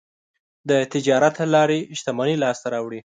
[0.69, 2.99] د تجارت له لارې شتمني لاسته راوړي.